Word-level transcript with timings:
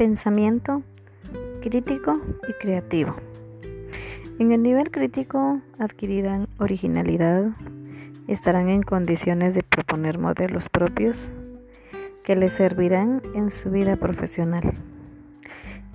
Pensamiento 0.00 0.82
crítico 1.60 2.18
y 2.48 2.54
creativo. 2.54 3.16
En 4.38 4.50
el 4.50 4.62
nivel 4.62 4.90
crítico 4.90 5.60
adquirirán 5.78 6.48
originalidad, 6.58 7.50
estarán 8.26 8.70
en 8.70 8.80
condiciones 8.80 9.54
de 9.54 9.62
proponer 9.62 10.16
modelos 10.16 10.70
propios 10.70 11.30
que 12.24 12.34
les 12.34 12.54
servirán 12.54 13.20
en 13.34 13.50
su 13.50 13.70
vida 13.70 13.96
profesional. 13.96 14.72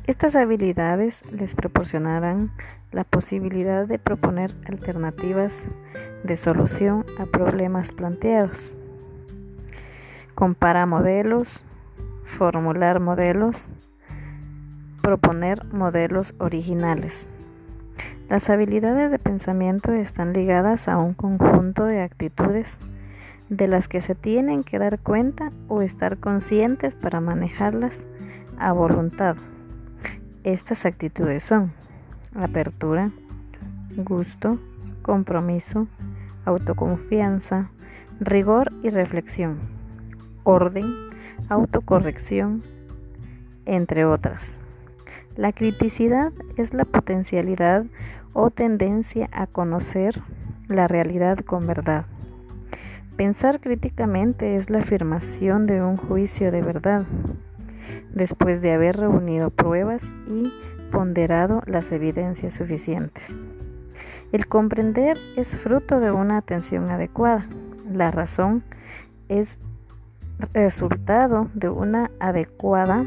Estas 0.05 0.35
habilidades 0.35 1.23
les 1.31 1.55
proporcionarán 1.55 2.51
la 2.91 3.05
posibilidad 3.05 3.87
de 3.87 3.97
proponer 3.97 4.51
alternativas 4.67 5.65
de 6.23 6.37
solución 6.37 7.05
a 7.17 7.25
problemas 7.25 7.91
planteados. 7.91 8.71
Compara 10.35 10.85
modelos, 10.85 11.47
formular 12.25 12.99
modelos, 12.99 13.67
proponer 15.05 15.63
modelos 15.71 16.33
originales. 16.39 17.29
Las 18.27 18.49
habilidades 18.49 19.11
de 19.11 19.19
pensamiento 19.19 19.93
están 19.93 20.33
ligadas 20.33 20.87
a 20.87 20.97
un 20.97 21.13
conjunto 21.13 21.85
de 21.85 22.01
actitudes 22.01 22.79
de 23.47 23.67
las 23.67 23.87
que 23.87 24.01
se 24.01 24.15
tienen 24.15 24.63
que 24.63 24.79
dar 24.79 24.97
cuenta 24.97 25.51
o 25.67 25.83
estar 25.83 26.17
conscientes 26.17 26.95
para 26.95 27.21
manejarlas 27.21 27.93
a 28.57 28.73
voluntad. 28.73 29.35
Estas 30.43 30.87
actitudes 30.87 31.43
son 31.43 31.71
apertura, 32.33 33.11
gusto, 33.97 34.57
compromiso, 35.03 35.87
autoconfianza, 36.45 37.69
rigor 38.19 38.73
y 38.81 38.89
reflexión, 38.89 39.59
orden, 40.43 40.91
autocorrección, 41.47 42.63
entre 43.67 44.05
otras. 44.05 44.57
La 45.37 45.51
criticidad 45.51 46.31
es 46.55 46.73
la 46.73 46.85
potencialidad 46.85 47.85
o 48.31 48.51
tendencia 48.51 49.29
a 49.33 49.47
conocer 49.47 50.21
la 50.69 50.87
realidad 50.87 51.39
con 51.39 51.67
verdad. 51.67 52.05
Pensar 53.17 53.59
críticamente 53.59 54.55
es 54.55 54.69
la 54.69 54.79
afirmación 54.79 55.67
de 55.67 55.81
un 55.81 55.97
juicio 55.97 56.51
de 56.51 56.61
verdad, 56.61 57.05
después 58.13 58.61
de 58.61 58.73
haber 58.73 58.95
reunido 58.95 59.49
pruebas 59.49 60.01
y 60.27 60.53
ponderado 60.91 61.61
las 61.65 61.91
evidencias 61.91 62.53
suficientes. 62.53 63.23
El 64.31 64.47
comprender 64.47 65.17
es 65.35 65.49
fruto 65.55 65.99
de 65.99 66.11
una 66.11 66.37
atención 66.37 66.89
adecuada. 66.89 67.45
La 67.91 68.09
razón 68.09 68.63
es 69.27 69.57
resultado 70.53 71.49
de 71.53 71.69
una 71.69 72.09
adecuada 72.19 73.05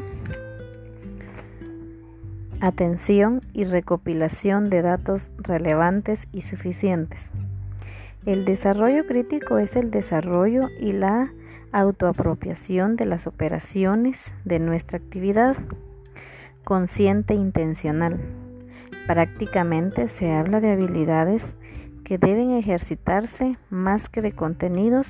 atención 2.61 3.41
y 3.53 3.63
recopilación 3.63 4.69
de 4.69 4.81
datos 4.81 5.29
relevantes 5.37 6.27
y 6.31 6.41
suficientes. 6.41 7.29
El 8.25 8.45
desarrollo 8.45 9.05
crítico 9.07 9.57
es 9.59 9.75
el 9.75 9.91
desarrollo 9.91 10.69
y 10.79 10.91
la 10.91 11.31
autoapropiación 11.71 12.95
de 12.95 13.05
las 13.05 13.27
operaciones 13.27 14.23
de 14.43 14.59
nuestra 14.59 14.97
actividad 14.97 15.55
consciente 16.63 17.33
e 17.33 17.37
intencional. 17.37 18.19
Prácticamente 19.07 20.09
se 20.09 20.31
habla 20.31 20.59
de 20.59 20.71
habilidades 20.71 21.55
que 22.03 22.17
deben 22.17 22.51
ejercitarse 22.51 23.53
más 23.69 24.09
que 24.09 24.21
de 24.21 24.33
contenidos 24.33 25.07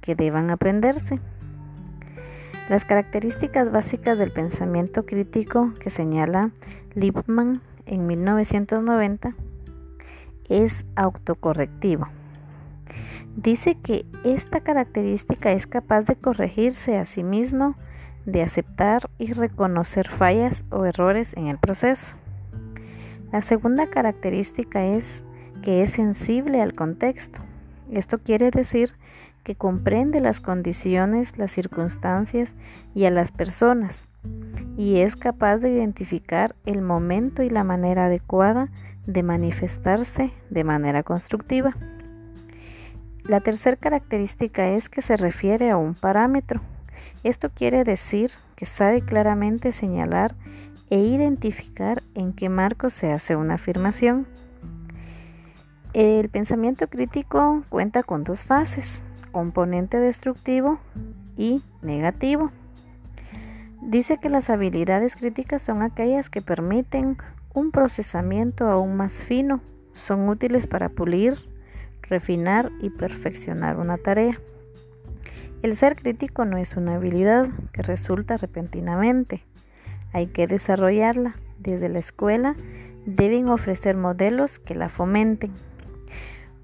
que 0.00 0.14
deban 0.14 0.50
aprenderse. 0.50 1.18
Las 2.70 2.84
características 2.84 3.72
básicas 3.72 4.16
del 4.16 4.30
pensamiento 4.30 5.04
crítico 5.04 5.72
que 5.80 5.90
señala 5.90 6.52
Lippmann 6.94 7.60
en 7.84 8.06
1990 8.06 9.34
es 10.48 10.84
autocorrectivo. 10.94 12.06
Dice 13.34 13.76
que 13.82 14.06
esta 14.22 14.60
característica 14.60 15.50
es 15.50 15.66
capaz 15.66 16.02
de 16.02 16.14
corregirse 16.14 16.96
a 16.96 17.06
sí 17.06 17.24
mismo, 17.24 17.74
de 18.24 18.44
aceptar 18.44 19.10
y 19.18 19.32
reconocer 19.32 20.08
fallas 20.08 20.62
o 20.70 20.84
errores 20.84 21.36
en 21.36 21.48
el 21.48 21.58
proceso. 21.58 22.14
La 23.32 23.42
segunda 23.42 23.88
característica 23.88 24.86
es 24.86 25.24
que 25.64 25.82
es 25.82 25.90
sensible 25.90 26.62
al 26.62 26.74
contexto. 26.74 27.40
Esto 27.90 28.20
quiere 28.20 28.52
decir 28.52 28.92
que 29.42 29.54
comprende 29.54 30.20
las 30.20 30.40
condiciones, 30.40 31.38
las 31.38 31.52
circunstancias 31.52 32.54
y 32.94 33.04
a 33.04 33.10
las 33.10 33.32
personas 33.32 34.10
y 34.76 35.00
es 35.00 35.16
capaz 35.16 35.58
de 35.58 35.70
identificar 35.70 36.54
el 36.64 36.82
momento 36.82 37.42
y 37.42 37.50
la 37.50 37.64
manera 37.64 38.06
adecuada 38.06 38.68
de 39.06 39.22
manifestarse 39.22 40.32
de 40.48 40.64
manera 40.64 41.02
constructiva. 41.02 41.76
La 43.24 43.40
tercera 43.40 43.76
característica 43.76 44.70
es 44.70 44.88
que 44.88 45.02
se 45.02 45.16
refiere 45.16 45.70
a 45.70 45.76
un 45.76 45.94
parámetro. 45.94 46.60
Esto 47.22 47.50
quiere 47.50 47.84
decir 47.84 48.30
que 48.56 48.66
sabe 48.66 49.02
claramente 49.02 49.72
señalar 49.72 50.34
e 50.88 50.98
identificar 50.98 52.02
en 52.14 52.32
qué 52.32 52.48
marco 52.48 52.90
se 52.90 53.12
hace 53.12 53.36
una 53.36 53.54
afirmación. 53.54 54.26
El 55.92 56.28
pensamiento 56.30 56.88
crítico 56.88 57.64
cuenta 57.68 58.02
con 58.02 58.24
dos 58.24 58.42
fases, 58.42 59.02
componente 59.30 59.98
destructivo 59.98 60.78
y 61.36 61.62
negativo. 61.82 62.50
Dice 63.82 64.18
que 64.18 64.28
las 64.28 64.50
habilidades 64.50 65.16
críticas 65.16 65.62
son 65.62 65.82
aquellas 65.82 66.28
que 66.28 66.42
permiten 66.42 67.16
un 67.54 67.70
procesamiento 67.70 68.68
aún 68.68 68.96
más 68.96 69.14
fino, 69.14 69.60
son 69.92 70.28
útiles 70.28 70.66
para 70.66 70.90
pulir, 70.90 71.38
refinar 72.02 72.70
y 72.80 72.90
perfeccionar 72.90 73.78
una 73.78 73.96
tarea. 73.96 74.38
El 75.62 75.76
ser 75.76 75.96
crítico 75.96 76.44
no 76.44 76.56
es 76.56 76.76
una 76.76 76.96
habilidad 76.96 77.48
que 77.72 77.82
resulta 77.82 78.36
repentinamente, 78.36 79.44
hay 80.12 80.26
que 80.26 80.46
desarrollarla. 80.46 81.36
Desde 81.58 81.88
la 81.88 81.98
escuela 81.98 82.56
deben 83.06 83.48
ofrecer 83.48 83.96
modelos 83.96 84.58
que 84.58 84.74
la 84.74 84.88
fomenten. 84.88 85.52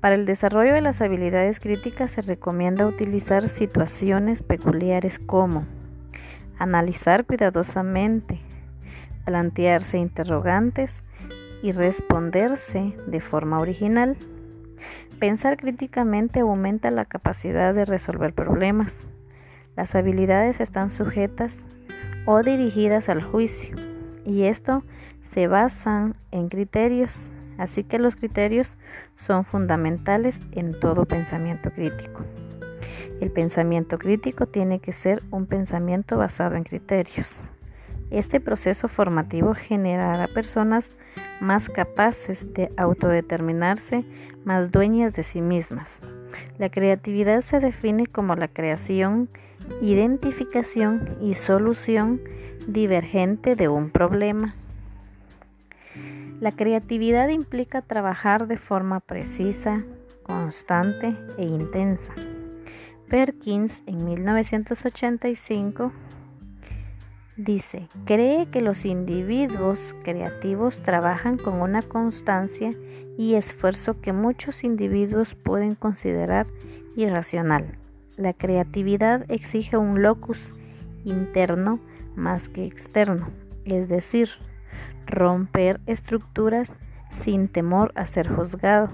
Para 0.07 0.15
el 0.15 0.25
desarrollo 0.25 0.73
de 0.73 0.83
las 0.83 1.03
habilidades 1.03 1.59
críticas 1.59 2.13
se 2.13 2.23
recomienda 2.23 2.87
utilizar 2.87 3.49
situaciones 3.49 4.41
peculiares 4.41 5.19
como 5.19 5.67
analizar 6.61 7.25
cuidadosamente, 7.25 8.39
plantearse 9.25 9.99
interrogantes 9.99 11.03
y 11.61 11.73
responderse 11.73 12.95
de 13.09 13.21
forma 13.21 13.59
original. 13.59 14.17
Pensar 15.19 15.57
críticamente 15.57 16.39
aumenta 16.39 16.93
la 16.93 17.05
capacidad 17.05 17.75
de 17.75 17.85
resolver 17.85 18.33
problemas. 18.33 19.09
Las 19.75 19.97
habilidades 19.97 20.61
están 20.61 20.89
sujetas 20.89 21.67
o 22.27 22.45
dirigidas 22.45 23.09
al 23.09 23.25
juicio 23.25 23.75
y 24.25 24.45
esto 24.45 24.85
se 25.23 25.49
basan 25.49 26.15
en 26.31 26.49
criterios 26.49 27.29
Así 27.59 27.85
que 27.85 27.99
los 27.99 28.17
criterios 28.17 28.75
son 29.17 29.45
fundamentales 29.45 30.41
en 30.53 30.79
todo 30.79 31.05
pensamiento 31.05 31.71
crítico. 31.71 32.23
El 33.21 33.31
pensamiento 33.31 33.99
crítico 33.99 34.47
tiene 34.47 34.79
que 34.79 34.93
ser 34.93 35.23
un 35.31 35.47
pensamiento 35.47 36.19
basado 36.19 36.57
en 36.57 36.65
criterios. 36.65 37.41
Este 38.11 38.41
proceso 38.41 38.89
formativo 38.89 39.55
generará 39.55 40.29
personas 40.29 40.97
más 41.41 41.69
capaces 41.69 42.53
de 42.53 42.71
autodeterminarse, 42.77 44.05
más 44.45 44.71
dueñas 44.71 45.13
de 45.15 45.23
sí 45.23 45.41
mismas. 45.41 46.01
La 46.59 46.69
creatividad 46.71 47.41
se 47.41 47.59
define 47.59 48.07
como 48.07 48.35
la 48.37 48.49
creación, 48.49 49.29
identificación 49.81 51.17
y 51.21 51.35
solución 51.35 52.21
divergente 52.69 53.57
de 53.57 53.69
un 53.69 53.91
problema. 53.91 54.55
La 56.41 56.53
creatividad 56.53 57.29
implica 57.29 57.81
trabajar 57.81 58.47
de 58.47 58.59
forma 58.59 59.01
precisa, 59.01 59.85
constante 60.23 61.17
e 61.39 61.45
intensa. 61.45 62.13
Perkins 63.09 63.81
en 63.87 64.05
1985 64.05 65.93
dice, 67.39 67.89
cree 68.05 68.51
que 68.51 68.61
los 68.61 68.85
individuos 68.85 69.95
creativos 70.05 70.83
trabajan 70.83 71.39
con 71.39 71.63
una 71.63 71.81
constancia 71.81 72.71
y 73.17 73.35
esfuerzo 73.35 74.03
que 74.03 74.13
muchos 74.13 74.63
individuos 74.63 75.35
pueden 75.35 75.75
considerar 75.75 76.47
irracional. 76.97 77.79
La 78.19 78.35
creatividad 78.35 79.25
exige 79.31 79.79
un 79.79 80.03
locus 80.03 80.53
interno 81.07 81.81
más 82.15 82.51
que 82.51 82.67
externo, 82.67 83.31
es 83.65 83.89
decir, 83.89 84.29
romper 85.07 85.81
estructuras 85.87 86.81
sin 87.11 87.49
temor 87.49 87.93
a 87.95 88.07
ser 88.07 88.29
juzgado. 88.29 88.91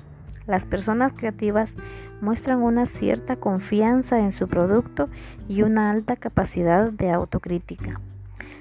Las 0.46 0.66
personas 0.66 1.12
creativas 1.12 1.76
muestran 2.20 2.62
una 2.62 2.86
cierta 2.86 3.36
confianza 3.36 4.20
en 4.20 4.32
su 4.32 4.48
producto 4.48 5.08
y 5.48 5.62
una 5.62 5.90
alta 5.90 6.16
capacidad 6.16 6.90
de 6.90 7.10
autocrítica. 7.10 8.00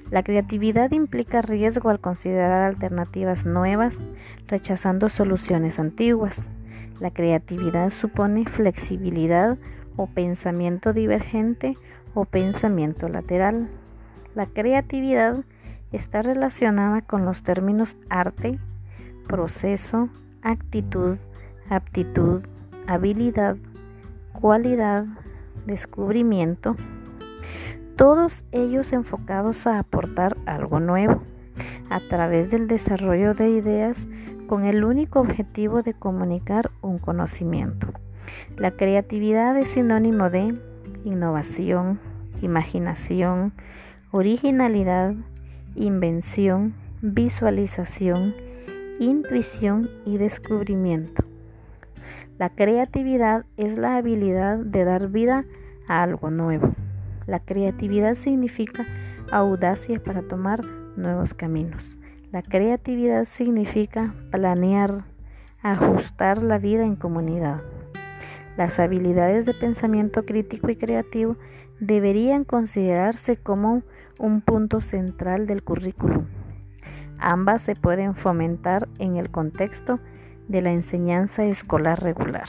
La 0.09 0.24
creatividad 0.24 0.92
implica 0.92 1.42
riesgo 1.42 1.89
al 1.89 2.00
considerar 2.00 2.63
alternativas 2.63 3.45
nuevas, 3.45 3.98
rechazando 4.48 5.09
soluciones 5.09 5.80
antiguas. 5.80 6.50
La 7.00 7.12
creatividad 7.12 7.89
supone 7.92 8.45
flexibilidad 8.45 9.57
o 9.95 10.07
pensamiento 10.07 10.92
divergente 10.92 11.77
o 12.13 12.25
pensamiento 12.25 13.07
lateral. 13.07 13.69
La 14.36 14.48
creatividad 14.48 15.45
está 15.91 16.21
relacionada 16.21 17.01
con 17.01 17.25
los 17.25 17.43
términos 17.43 17.95
arte, 18.09 18.59
proceso, 19.27 20.09
actitud, 20.41 21.17
aptitud, 21.69 22.41
habilidad, 22.88 23.57
cualidad, 24.33 25.05
descubrimiento, 25.65 26.75
todos 27.95 28.43
ellos 28.51 28.93
enfocados 28.93 29.67
a 29.67 29.79
aportar 29.79 30.38
algo 30.45 30.79
nuevo 30.79 31.21
a 31.89 31.99
través 31.99 32.49
del 32.49 32.67
desarrollo 32.67 33.33
de 33.33 33.49
ideas 33.49 34.07
con 34.47 34.65
el 34.65 34.83
único 34.83 35.19
objetivo 35.19 35.83
de 35.83 35.93
comunicar 35.93 36.71
un 36.81 36.97
conocimiento. 36.97 37.88
La 38.57 38.71
creatividad 38.71 39.57
es 39.57 39.71
sinónimo 39.71 40.29
de 40.29 40.53
innovación, 41.03 41.99
imaginación, 42.41 43.53
originalidad, 44.11 45.13
invención, 45.75 46.73
visualización, 47.01 48.35
intuición 49.00 49.89
y 50.06 50.18
descubrimiento. 50.18 51.23
La 52.38 52.50
creatividad 52.50 53.45
es 53.57 53.77
la 53.77 53.97
habilidad 53.97 54.57
de 54.57 54.83
dar 54.83 55.09
vida 55.09 55.45
a 55.88 56.03
algo 56.03 56.29
nuevo. 56.29 56.73
La 57.27 57.39
creatividad 57.39 58.15
significa 58.15 58.85
audacia 59.31 60.01
para 60.03 60.21
tomar 60.23 60.62
nuevos 60.95 61.33
caminos. 61.33 61.83
La 62.31 62.41
creatividad 62.41 63.25
significa 63.25 64.13
planear, 64.31 65.03
ajustar 65.62 66.41
la 66.41 66.57
vida 66.57 66.83
en 66.83 66.95
comunidad. 66.95 67.62
Las 68.57 68.79
habilidades 68.79 69.45
de 69.45 69.53
pensamiento 69.53 70.25
crítico 70.25 70.69
y 70.69 70.75
creativo 70.75 71.38
deberían 71.79 72.44
considerarse 72.44 73.38
como 73.38 73.83
un 74.21 74.41
punto 74.41 74.81
central 74.81 75.47
del 75.47 75.63
currículum. 75.63 76.25
Ambas 77.18 77.63
se 77.63 77.75
pueden 77.75 78.15
fomentar 78.15 78.88
en 79.00 79.18
el 79.18 79.31
contexto 79.31 80.00
de 80.47 80.62
la 80.62 80.71
enseñanza 80.71 81.45
escolar 81.45 82.01
regular. 82.01 82.47